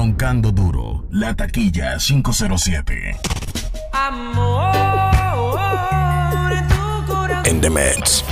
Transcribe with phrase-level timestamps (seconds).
[0.00, 3.18] Roncando Duro, La Taquilla 507.
[3.92, 4.72] Amor,
[6.70, 7.46] tu corazón.
[7.46, 8.24] In the mix,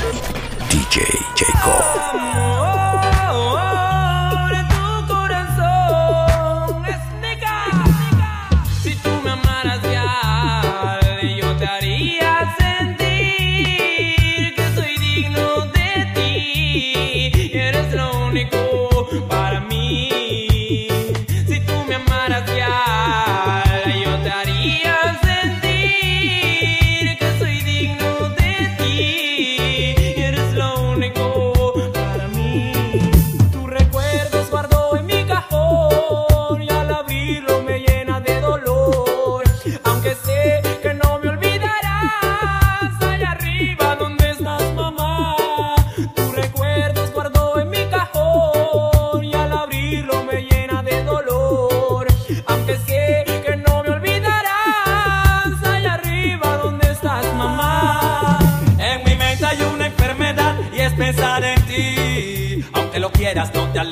[0.70, 1.02] DJ
[1.36, 1.84] Jacob.
[3.34, 6.86] Amor, tu corazón.
[6.86, 7.56] Esnica.
[8.82, 10.98] Si tú me amaras ya,
[11.38, 17.30] yo te haría sentir que soy digno de ti.
[17.34, 18.56] Y eres lo único
[19.28, 19.47] para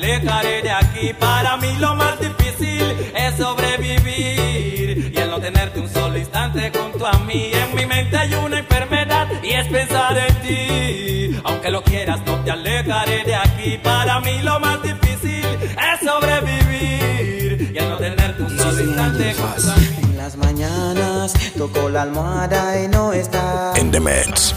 [0.07, 1.13] alejaré de aquí.
[1.19, 7.05] Para mí lo más difícil es sobrevivir y el no tenerte un solo instante junto
[7.05, 7.51] a mí.
[7.53, 11.41] En mi mente hay una enfermedad y es pensar en ti.
[11.43, 13.77] Aunque lo quieras, no te alejaré de aquí.
[13.83, 19.71] Para mí lo más difícil es sobrevivir y el no tenerte un solo instante junto
[19.71, 19.87] a mí.
[20.03, 23.73] En las mañanas toco la almohada y no está.
[23.79, 24.55] In the mix,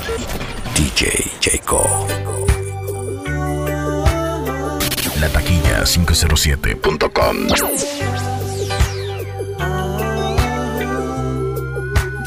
[0.76, 2.29] DJ Jacob.
[5.80, 7.48] 507.com.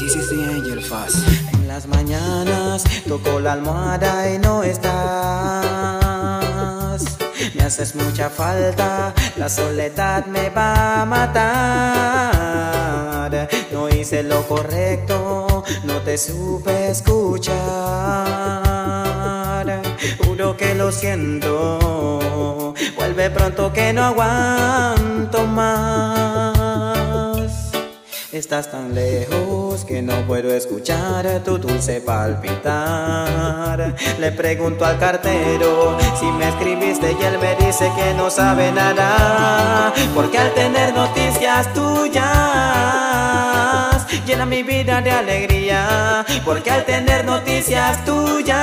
[0.00, 1.24] This is the angel fast.
[1.52, 4.94] En las mañanas toco la almohada y no estás.
[7.54, 12.34] Me haces mucha falta, la soledad me va a matar.
[14.04, 17.54] Hice lo correcto, no te supe escuchar.
[20.22, 26.64] Juro que lo siento, vuelve pronto que no aguanto más.
[28.30, 33.94] Estás tan lejos que no puedo escuchar tu dulce palpitar.
[34.18, 39.94] Le pregunto al cartero si me escribiste y él me dice que no sabe nada.
[40.14, 42.53] Porque al tener noticias tuyas
[44.24, 46.24] llena mi vida de alegría.
[46.44, 48.54] Porque al tener noticias tuyas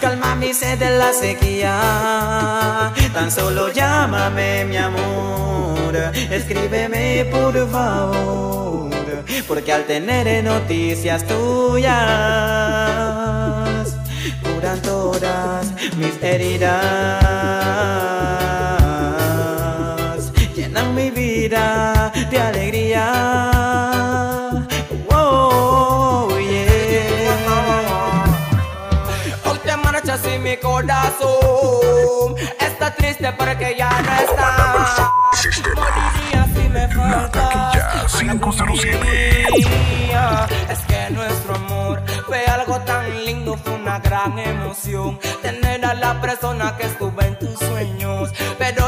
[0.00, 2.92] calma mi sed de la sequía.
[3.12, 5.94] Tan solo llámame, mi amor.
[6.30, 8.90] Escríbeme, por favor.
[9.48, 11.94] Porque al tener noticias tuyas,
[14.42, 16.72] curan todas mis heridas.
[20.54, 23.63] Llenan mi vida de alegría.
[30.54, 35.12] Mi corazón está triste porque ya no está.
[35.74, 37.32] Moriría si me faltas.
[37.32, 38.98] Taquilla 507.
[40.06, 45.18] Mía, Es que nuestro amor fue algo tan lindo, fue una gran emoción.
[45.42, 48.32] Tener a la persona que estuvo en tus sueños.
[48.58, 48.83] Pero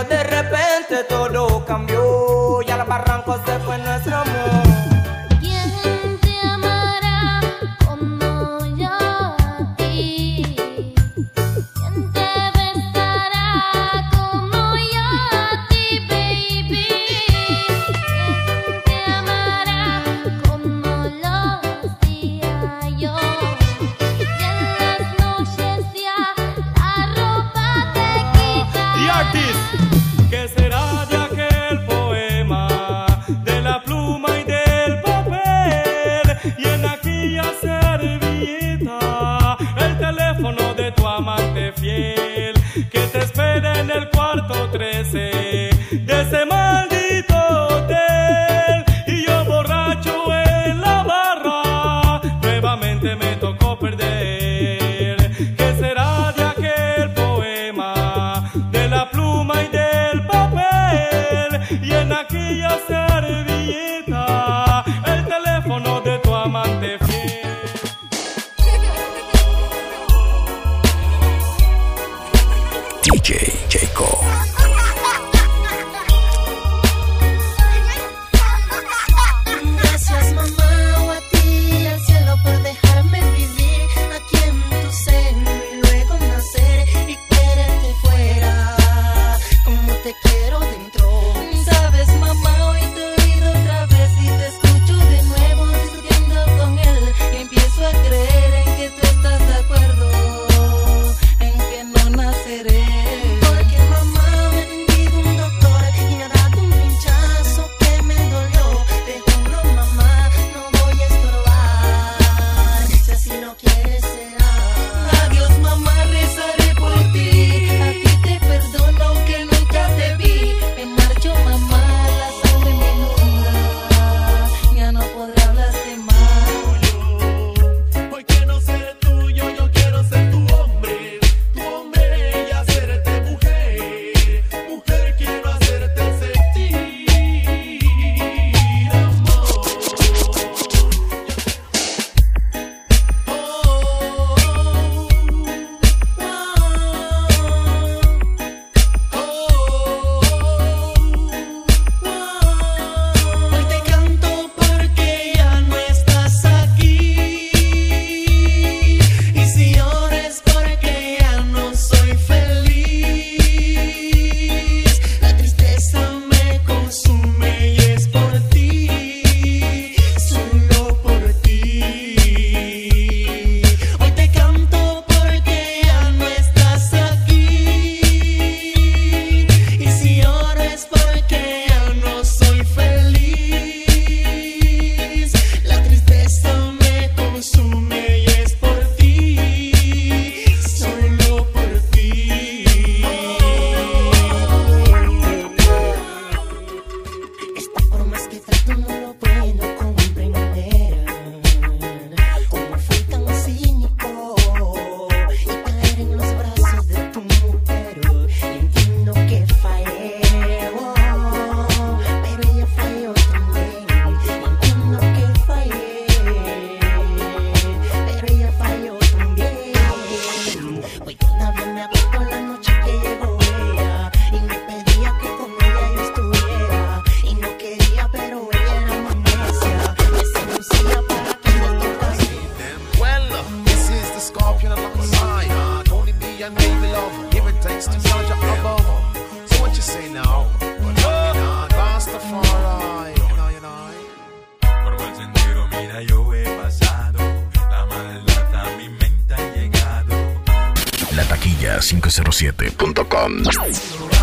[252.58, 254.15] 507.com.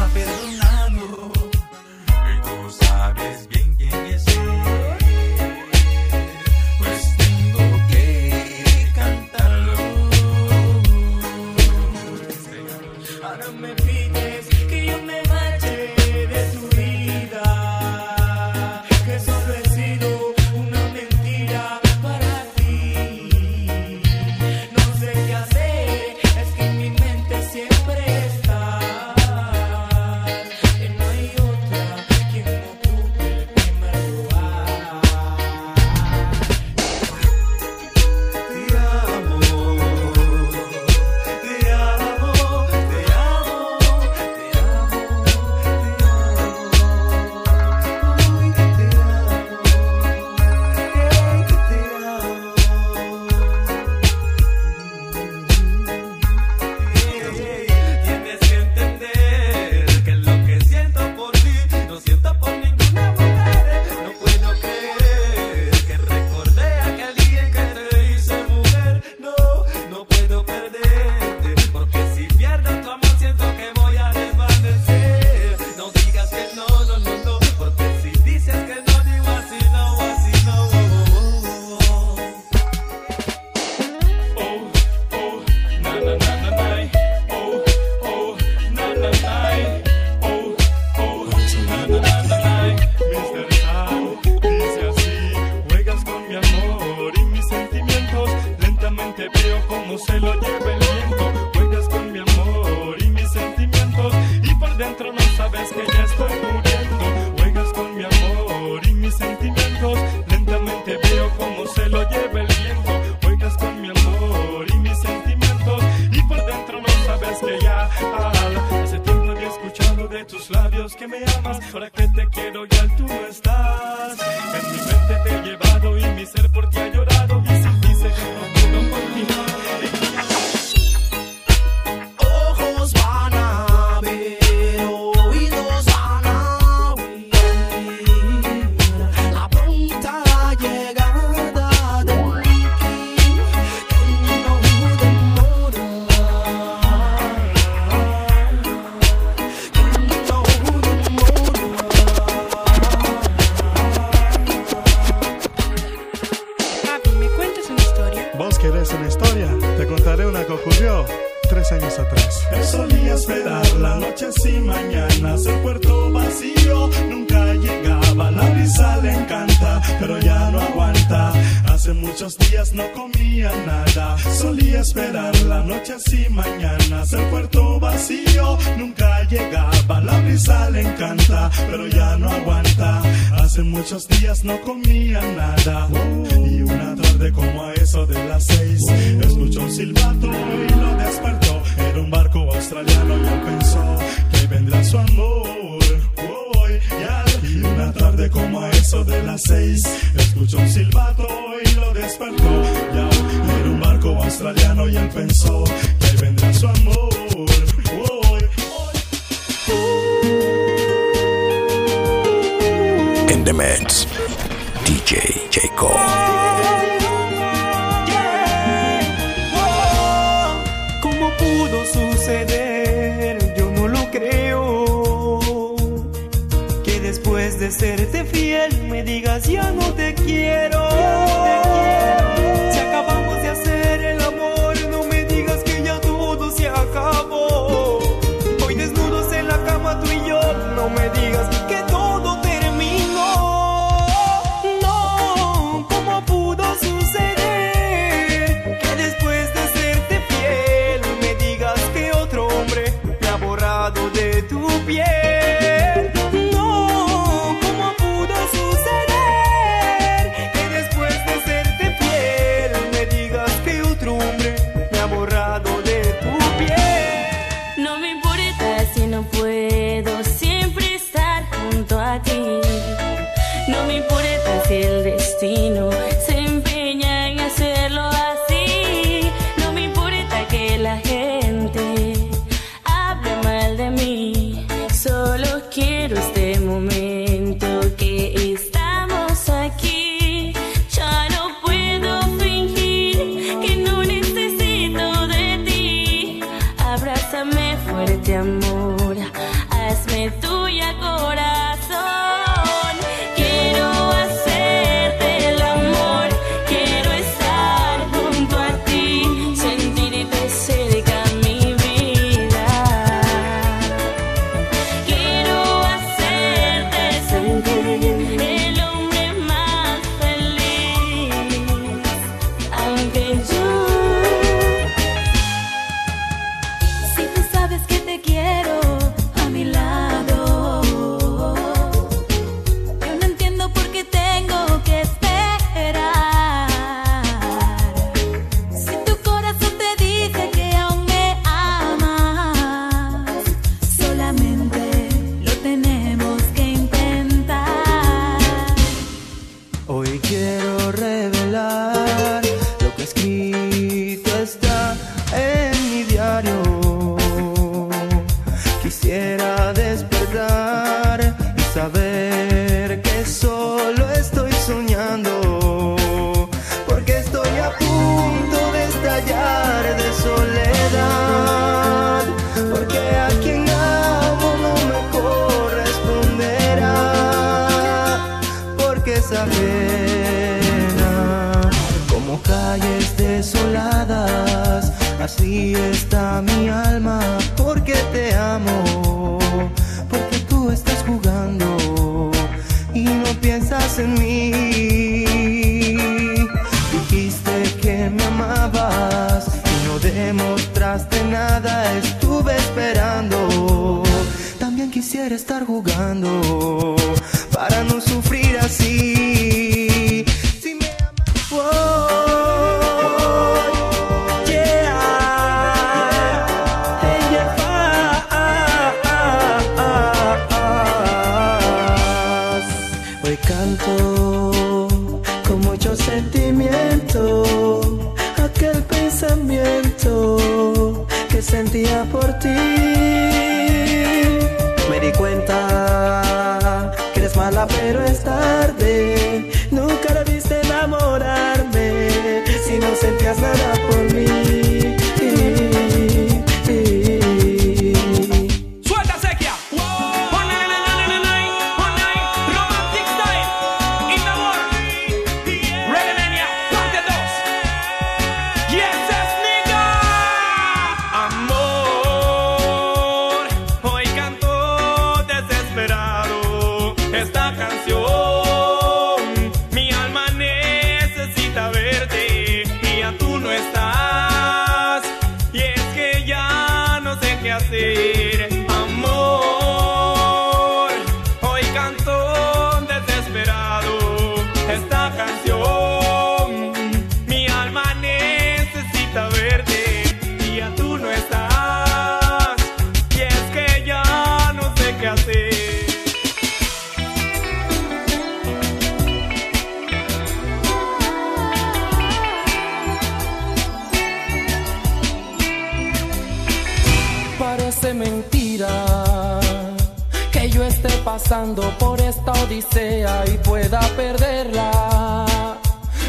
[511.23, 515.25] pasando por esta odisea y pueda perderla.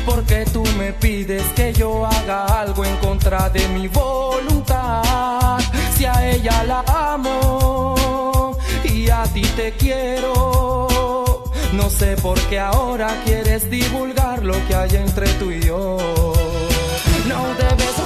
[0.04, 5.60] Porque tú me pides que yo haga algo en contra de mi voluntad.
[5.96, 10.88] Si a ella la amo y a ti te quiero.
[11.72, 15.96] No sé por qué ahora quieres divulgar lo que hay entre tú y yo.
[17.28, 18.03] No debes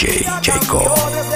[0.00, 1.29] DJ Jacob.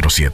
[0.00, 0.33] 0507.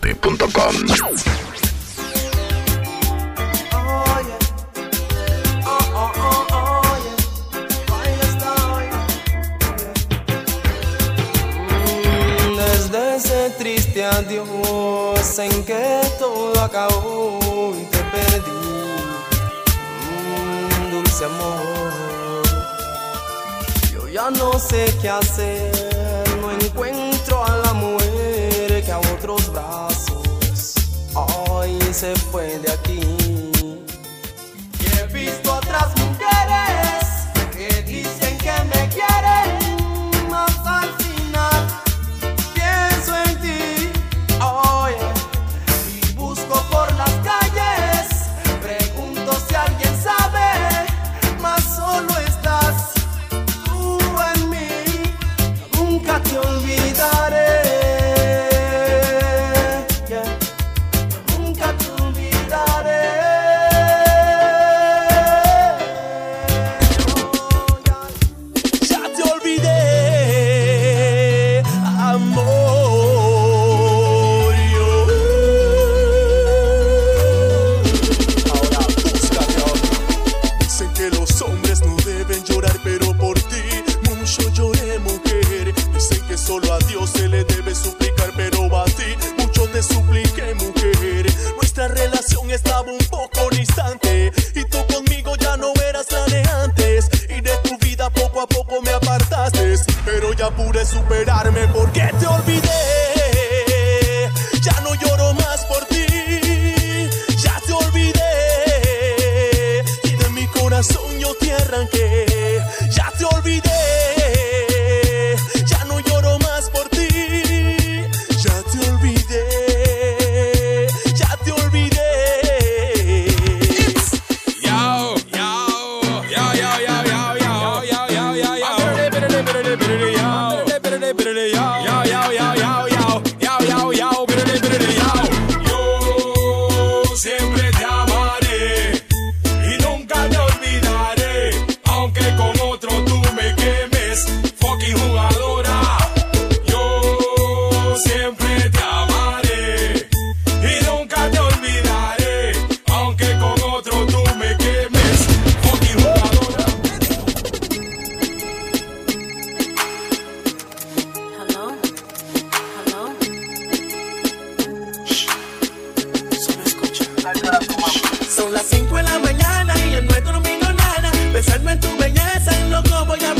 [168.50, 171.12] Son las 5 de la mañana y el nuestro no vino nada.
[171.32, 173.32] Besarme en tu belleza, loco voy a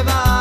[0.00, 0.31] no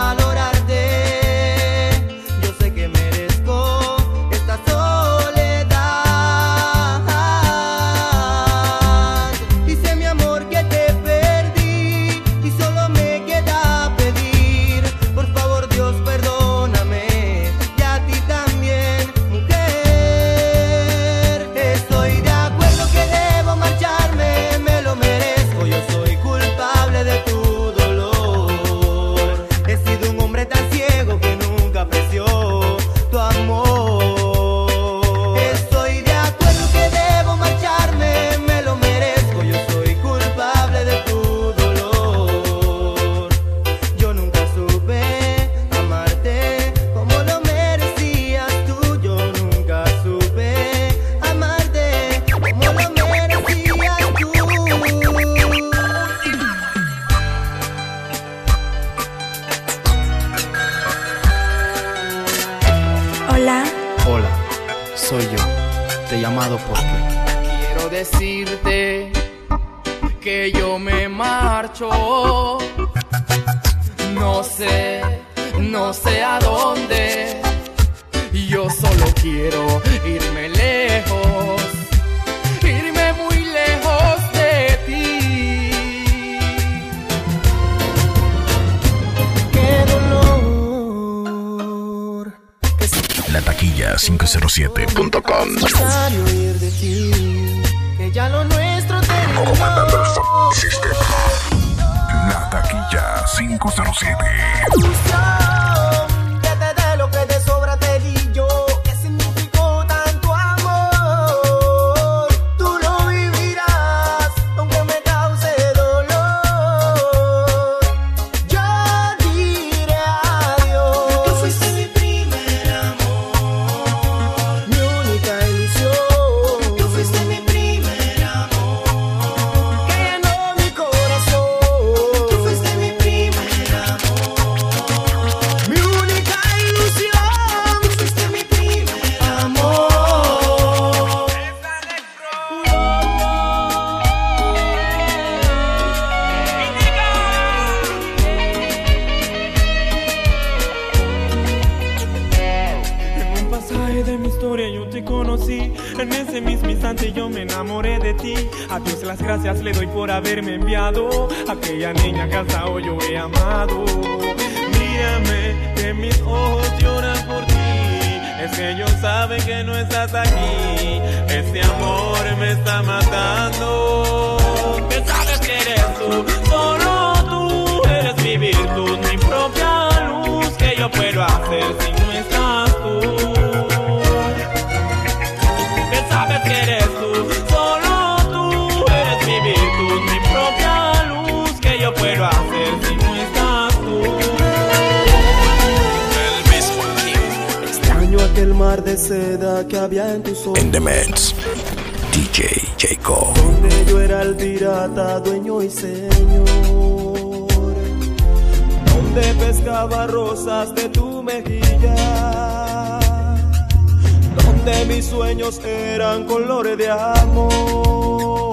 [215.60, 218.52] eran colores de amor.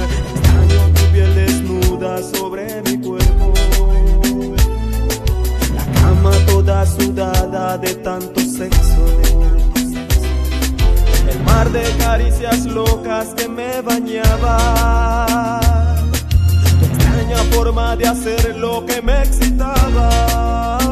[0.00, 3.54] Extraño tu piel desnuda sobre mi cuerpo.
[5.74, 9.06] La cama toda sudada de tanto sexo.
[11.30, 15.60] El mar de caricias locas que me bañaba.
[16.78, 20.83] Tu extraña forma de hacer lo que me excitaba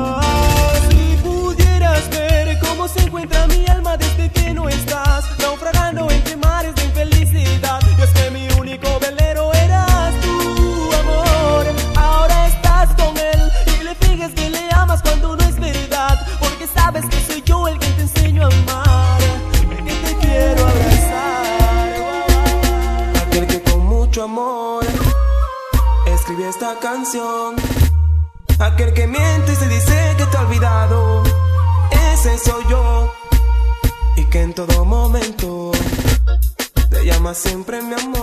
[3.22, 7.80] encuentra mi alma desde que no estás, naufragando entre mares de infelicidad.
[7.96, 11.66] Y es que mi único velero eras tu amor.
[11.96, 16.66] Ahora estás con él y le finges que le amas cuando no es verdad, porque
[16.66, 19.20] sabes que soy yo el que te enseño a amar,
[19.70, 21.92] el que te quiero abrazar,
[23.26, 24.84] aquel que con mucho amor
[26.06, 27.54] escribió esta canción,
[28.58, 29.51] aquel que miente
[32.44, 33.12] soy yo
[34.16, 35.72] y que en todo momento
[36.90, 38.21] te llama siempre mi amor.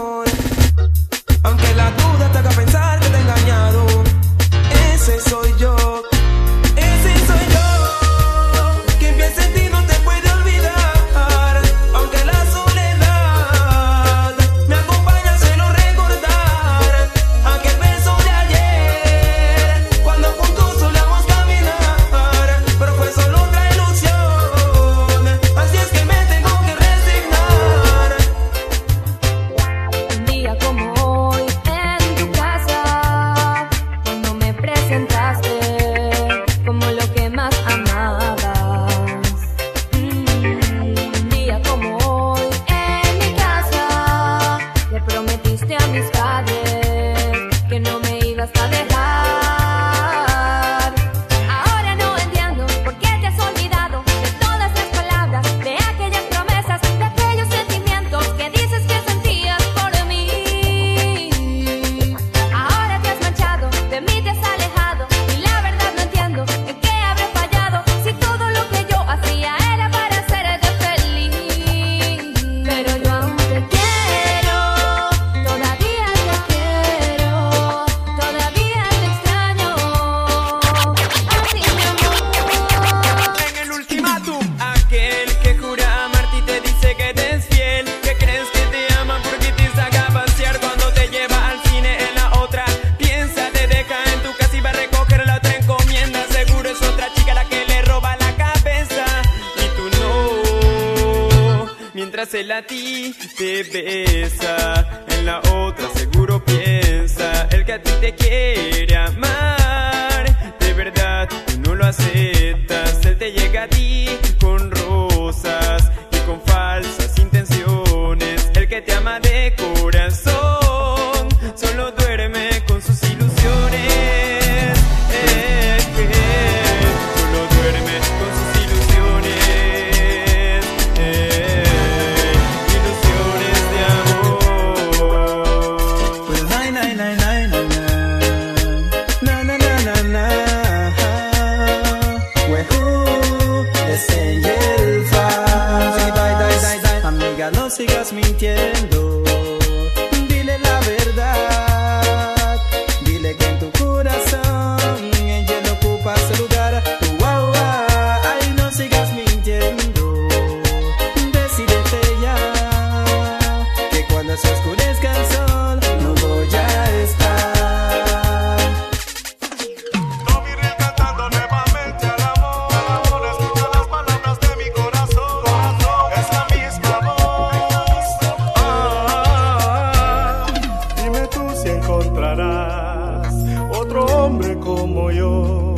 [184.89, 185.75] como yo,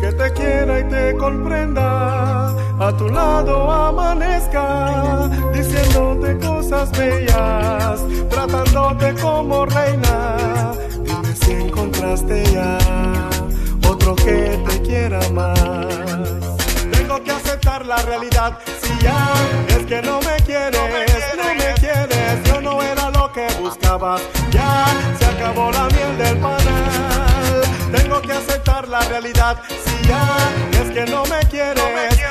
[0.00, 9.64] que te quiera y te comprenda, a tu lado amanezca, diciéndote cosas bellas, tratándote como
[9.64, 10.72] reina.
[11.04, 12.78] Dime si encontraste ya
[13.88, 15.58] otro que te quiera más.
[16.92, 19.32] Tengo que aceptar la realidad, si ya
[19.68, 20.74] es que no me quieres,
[21.38, 24.16] no me quieres, yo no era lo que buscaba,
[24.50, 24.84] ya
[25.18, 26.63] se acabó la miel del pan.
[28.94, 29.56] La realidad.
[29.68, 30.22] Si ya
[30.80, 31.82] es que no me quieres,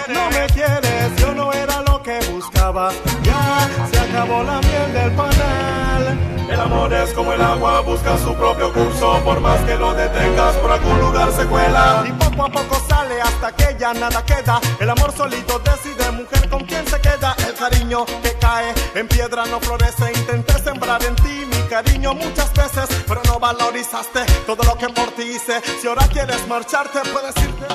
[0.07, 2.89] no me quieres, yo no era lo que buscaba.
[3.22, 6.18] Ya se acabó la miel del panal.
[6.49, 9.20] El amor es como el agua, busca su propio curso.
[9.26, 12.05] Por más que lo detengas, por algún lugar se cuela.
[12.07, 12.93] Y poco a poco sale
[13.24, 14.60] hasta que ya nada queda.
[14.80, 17.36] El amor solito decide, mujer, con quién se queda.
[17.48, 20.12] El cariño que cae en piedra no florece.
[20.16, 25.12] Intenté sembrar en ti mi cariño muchas veces, pero no valorizaste todo lo que por
[25.12, 25.62] ti hice.
[25.82, 27.66] Si ahora quieres marcharte, puedes irte.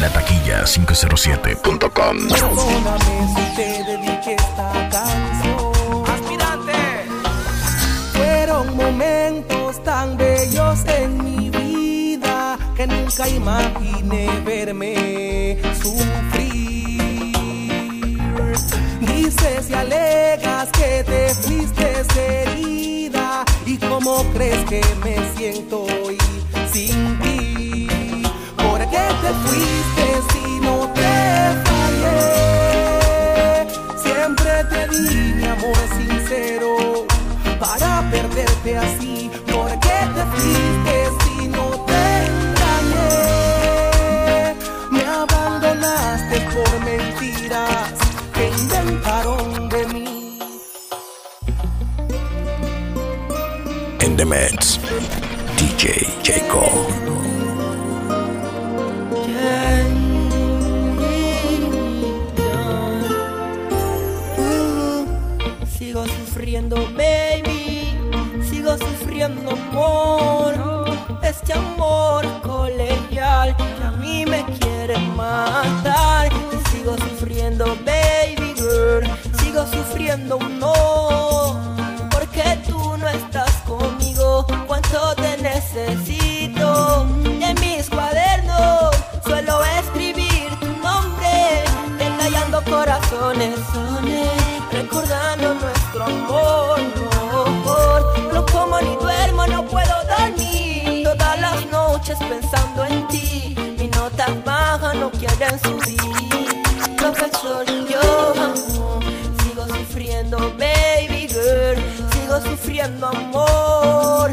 [0.00, 2.16] La taquilla 507.com.
[13.12, 17.32] nunca imaginé verme sufrir.
[19.00, 22.04] Dices y alegas que te fuiste
[22.42, 26.16] herida y cómo crees que me siento hoy
[26.72, 27.86] sin ti.
[28.56, 31.12] ¿Por qué te fuiste si no te
[31.66, 32.22] fallé?
[34.02, 36.70] Siempre te di mi amor sincero
[37.60, 39.30] para perderte así.
[39.52, 41.11] ¿Por qué te fuiste
[48.58, 50.38] inventaron de mí.
[54.00, 54.80] En The Mets,
[55.56, 57.02] DJ Jacob.
[65.78, 67.98] Sigo sufriendo, baby.
[68.48, 70.54] Sigo sufriendo, amor.
[71.22, 76.30] Este amor colegial que a mí me quiere matar.
[76.70, 78.01] Sigo sufriendo, baby.
[79.70, 81.56] Sufriendo, no.
[82.10, 84.44] Porque tú no estás conmigo.
[84.66, 87.06] Cuánto te necesito.
[87.40, 88.90] En mis cuadernos
[89.24, 91.64] suelo escribir tu nombre.
[91.96, 93.58] Detallando corazones,
[94.72, 96.80] recordando nuestro amor.
[98.32, 101.04] No, como ni duermo, no puedo dormir.
[101.04, 103.54] Todas las noches pensando en ti.
[103.78, 106.31] Mis notas bajas no quieren subir.
[112.82, 114.32] Amor.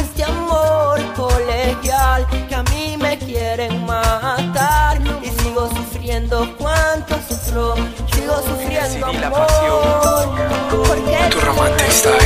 [0.00, 4.98] Este amor colegial que a mí me quieren matar.
[5.22, 7.74] Y sigo sufriendo cuánto sufro.
[8.14, 9.46] Sigo sufriendo amor.
[10.70, 12.16] Porque Tu romantic style.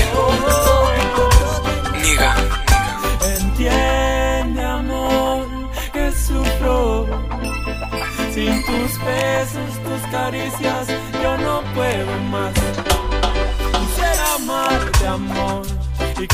[2.01, 2.37] Niga.
[3.37, 5.47] Entiende, amor,
[5.93, 7.07] que sufro.
[8.33, 10.87] Sin tus besos, tus caricias,
[11.21, 12.13] yo no puedo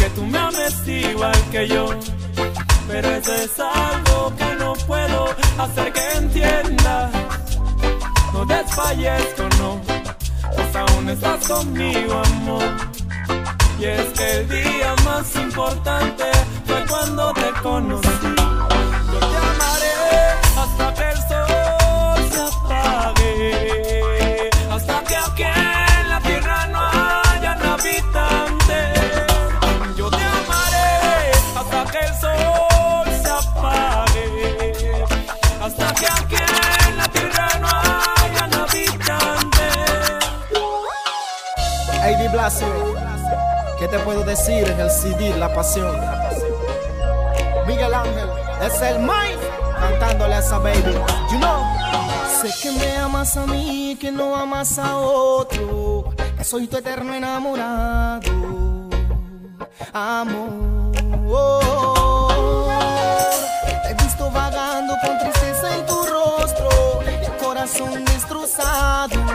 [0.02, 1.86] que tú me ames igual que yo.
[2.88, 5.28] Pero eso es algo que no puedo
[5.58, 7.10] hacer que entiendas.
[8.32, 9.80] No desfallezco, no,
[10.56, 12.64] pues aún estás conmigo, amor.
[13.78, 16.24] Y es que el día más importante
[16.66, 18.11] fue cuando te conocí.
[43.82, 45.96] ¿Qué te puedo decir en el CD La Pasión?
[47.66, 48.28] Miguel Ángel,
[48.64, 49.44] es el Mike
[49.80, 50.94] cantándole a esa baby,
[51.32, 51.64] you know.
[52.40, 57.12] Sé que me amas a mí, que no amas a otro, que soy tu eterno
[57.12, 58.20] enamorado,
[59.92, 60.92] amor.
[63.82, 66.68] Te he visto vagando con tristeza en tu rostro,
[67.04, 69.31] el corazón destrozado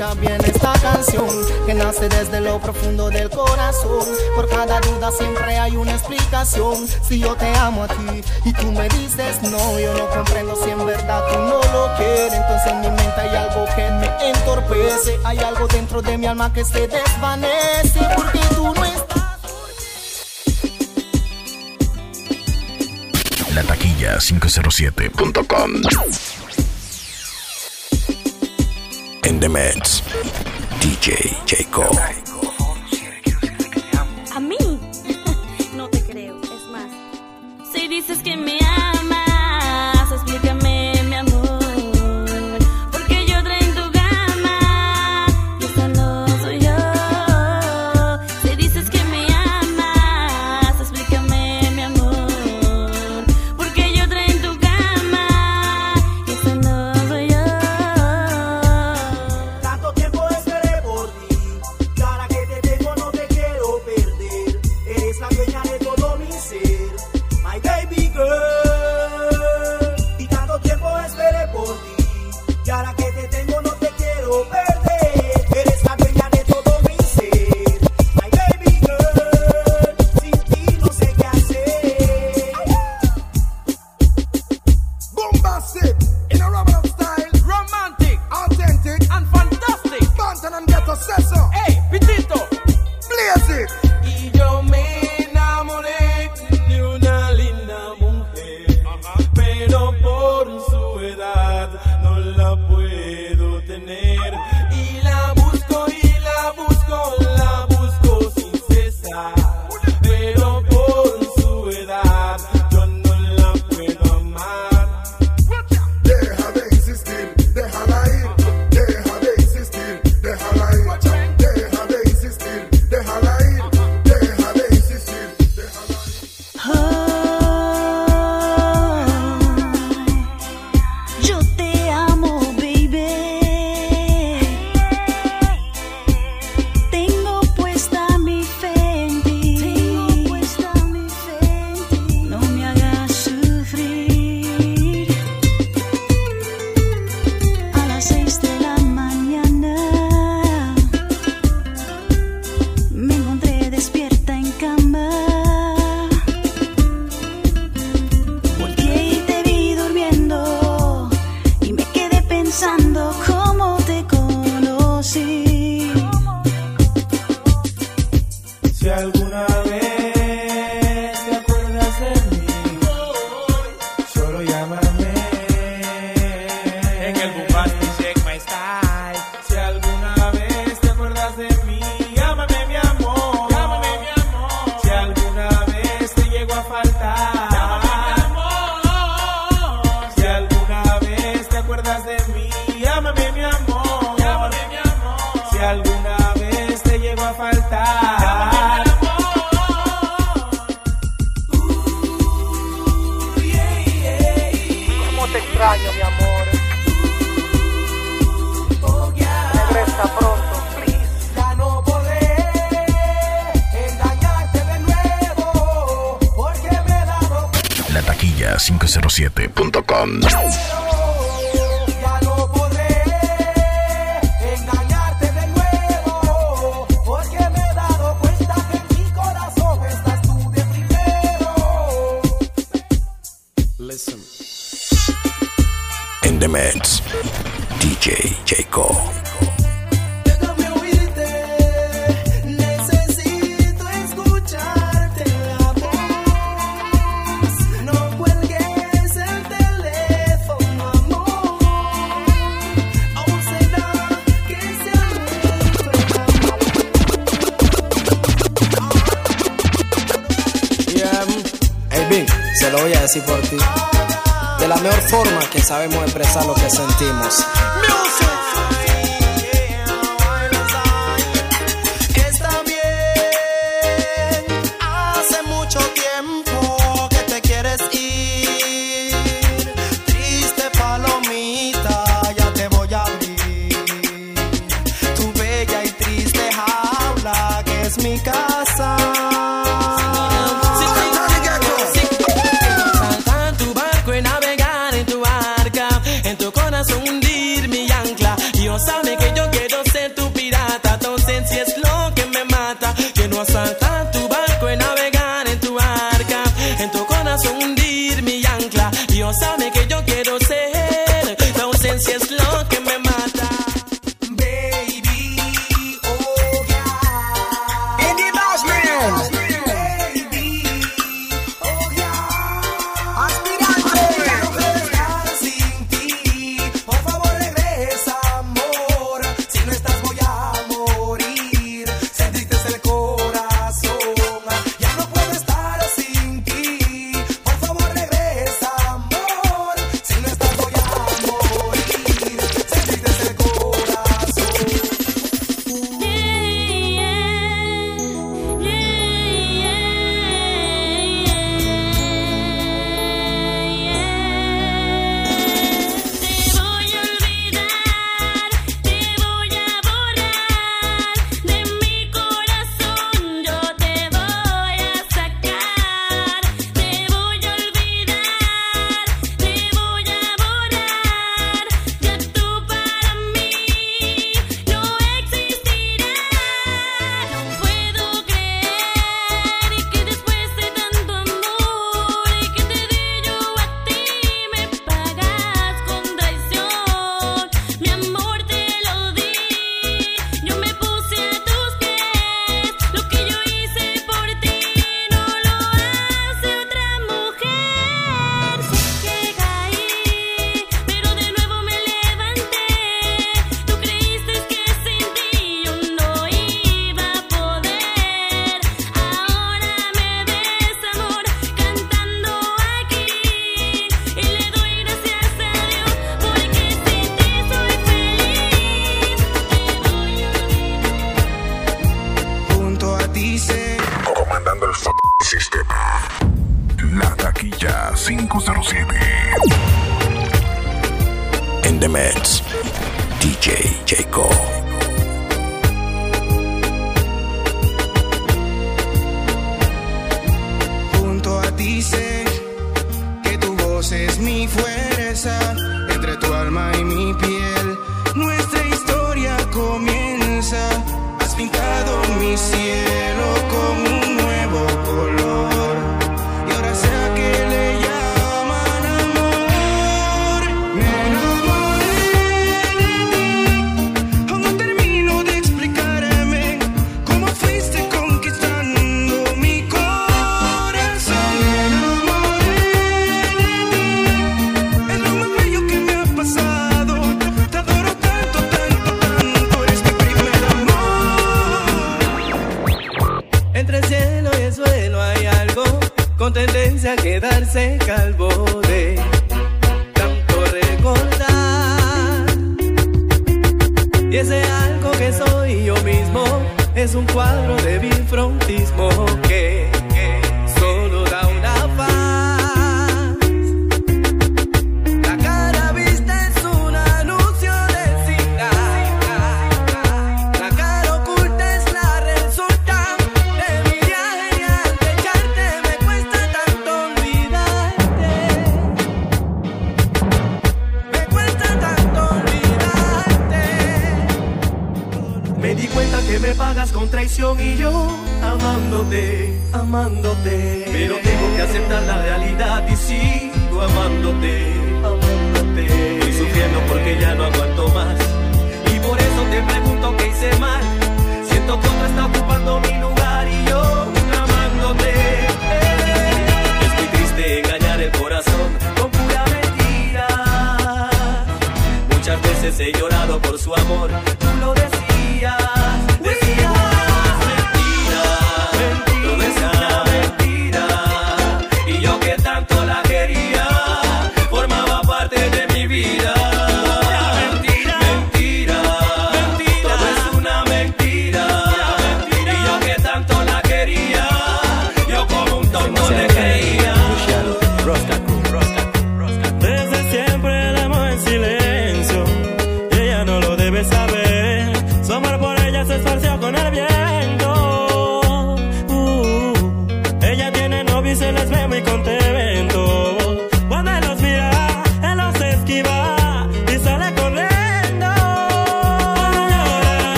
[0.00, 1.28] escucha bien esta canción
[1.66, 4.06] que nace desde lo profundo del corazón.
[4.34, 6.86] Por cada duda siempre hay una explicación.
[7.02, 10.70] Si yo te amo a ti y tú me dices no, yo no comprendo si
[10.70, 12.32] en verdad tú no lo quieres.
[12.32, 15.18] Entonces en mi mente hay algo que me entorpece.
[15.24, 19.20] Hay algo dentro de mi alma que se desvanece porque tú no estás.
[23.54, 25.82] La taquilla 507.com
[29.40, 30.02] the mix.
[30.80, 31.96] DJ Jacob.
[34.34, 34.56] A mí,
[35.76, 36.90] no te creo, es más.
[37.72, 39.19] Si dices que me amas.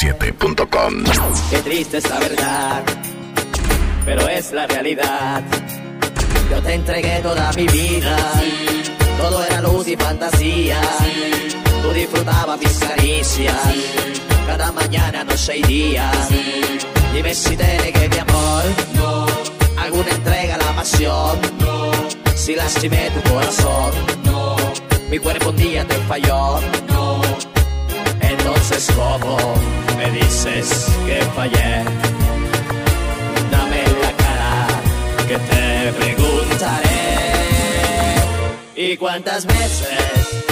[0.00, 1.04] 997.com.
[1.50, 2.82] Qué triste es la verdad,
[4.06, 5.42] pero es la realidad.
[6.50, 8.16] Yo te entregué toda mi vida,
[9.18, 10.80] todo era luz y fantasía.
[11.82, 13.54] Tú disfrutabas mis caricias,
[14.46, 16.10] cada mañana, noche y día.
[17.12, 19.26] Dime si te negué mi amor, no.
[19.76, 21.38] alguna entrega a la pasión,
[22.34, 23.90] si lastimé tu corazón,
[24.24, 24.56] no.
[25.10, 27.20] mi cuerpo un día te falló, no.
[28.22, 31.72] entonces cómo me dices que fallé.
[33.50, 34.52] Dame la cara
[35.28, 35.64] que te
[36.00, 37.02] preguntaré.
[38.76, 39.98] ¿Y cuántas veces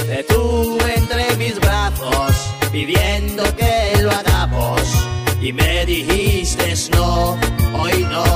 [0.07, 2.33] te tuve entre mis brazos
[2.71, 4.83] pidiendo que lo hagamos?
[5.41, 7.39] Y me dijiste no,
[7.81, 8.29] hoy no.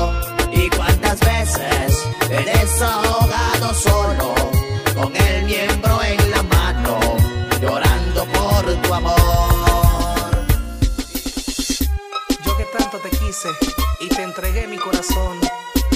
[0.60, 1.88] ¿Y cuántas veces
[2.30, 4.34] eres ahogado solo
[4.94, 6.98] con el miembro en la mano,
[7.60, 9.51] llorando por tu amor?
[14.66, 15.40] mi corazón.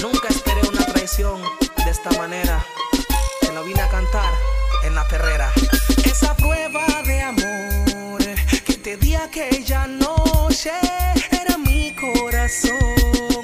[0.01, 1.41] Nunca esperé una traición
[1.85, 2.65] de esta manera.
[3.41, 4.33] Te lo vine a cantar
[4.83, 5.51] en la perrera.
[6.03, 8.21] Esa prueba de amor
[8.65, 10.71] que te di aquella noche
[11.31, 13.36] era mi corazón.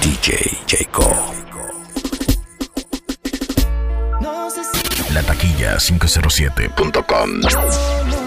[0.00, 1.14] DJ Jacob.
[5.12, 8.23] La taquilla 507.com.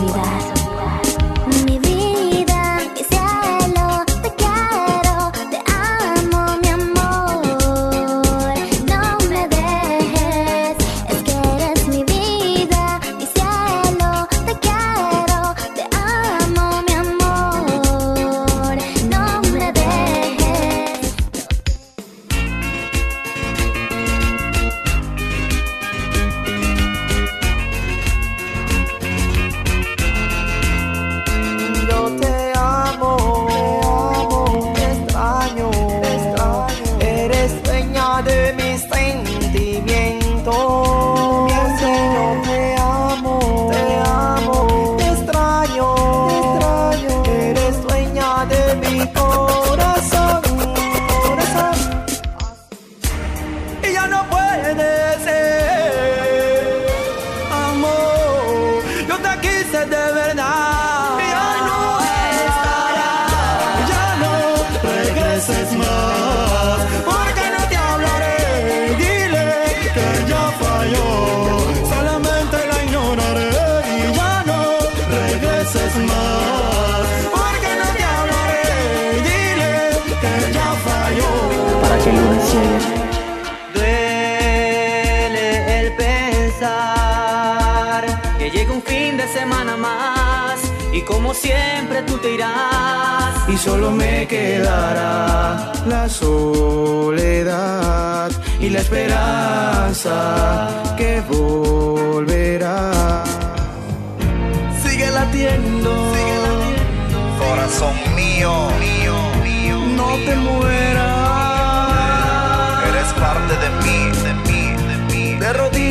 [0.00, 0.67] olvidado.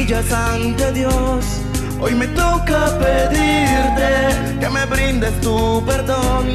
[0.06, 1.44] Ante Dios.
[2.00, 6.46] Hoy me toca pedirte que me brindes tu perdón.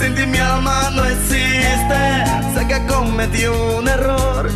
[0.00, 2.02] Sin ti mi alma no existe.
[2.54, 4.50] Sé que cometí un error,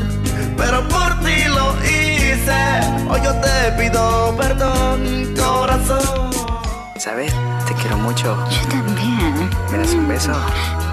[0.57, 2.63] pero por ti lo hice.
[3.09, 6.31] Hoy yo te pido perdón, corazón.
[6.99, 7.33] ¿Sabes?
[7.67, 8.37] Te quiero mucho.
[8.51, 9.51] Yo también.
[9.73, 10.33] ¿Me das un beso?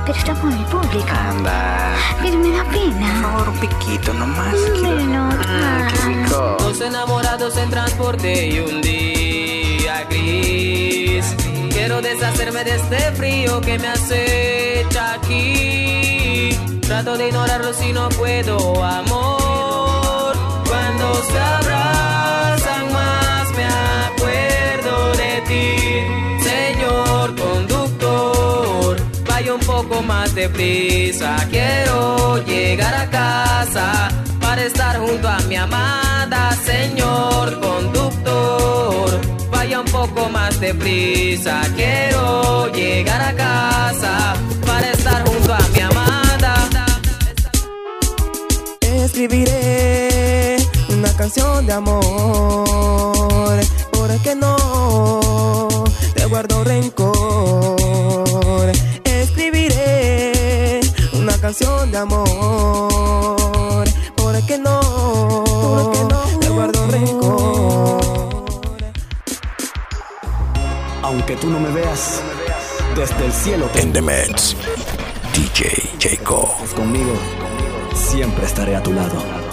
[0.05, 1.07] Pero estamos en público.
[1.29, 1.95] Anda.
[2.21, 3.07] Pero me da pena.
[3.21, 4.55] Por favor, un piquito nomás.
[4.73, 4.95] Quiero...
[4.95, 6.57] Bueno, Mm, qué rico.
[6.59, 11.25] Dos enamorados en transporte y un día gris.
[11.71, 16.57] Quiero deshacerme de este frío que me acecha aquí.
[16.81, 20.35] Trato de ignorarlo si no puedo, amor.
[20.67, 23.65] Cuando se abrazan más me
[24.07, 25.82] acuerdo de ti,
[29.43, 34.07] Vaya un poco más deprisa, quiero llegar a casa
[34.39, 39.19] para estar junto a mi amada, señor conductor.
[39.51, 44.33] Vaya un poco más deprisa, quiero llegar a casa
[44.65, 46.55] para estar junto a mi amada.
[48.79, 50.55] Escribiré
[50.87, 53.59] una canción de amor,
[53.91, 55.83] porque no
[56.15, 57.73] te guardo rencor.
[61.43, 63.85] Canción de amor,
[64.15, 64.79] porque no,
[66.39, 68.45] te guardo rencor.
[71.01, 72.21] Aunque tú no me veas,
[72.95, 74.55] desde el cielo te In the mix,
[75.33, 76.47] DJ Jacob.
[76.77, 77.11] conmigo.
[77.93, 79.43] Siempre estaré a tu lado.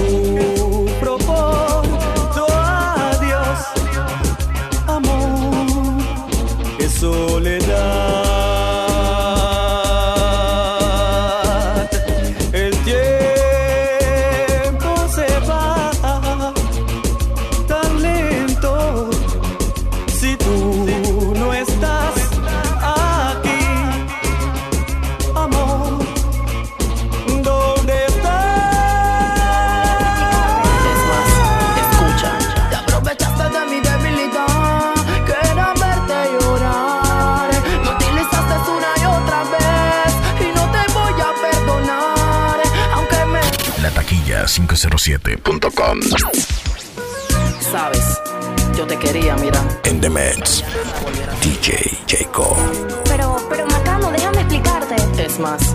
[0.00, 0.27] Oh,
[7.40, 7.97] que soledad.
[44.86, 46.00] 907.com.
[47.60, 48.20] Sabes,
[48.76, 49.60] yo te quería, mira.
[49.84, 50.62] En The Mets,
[51.42, 52.56] DJ Jacob.
[53.06, 54.94] Pero, pero Macano, déjame explicarte.
[55.20, 55.74] Es más.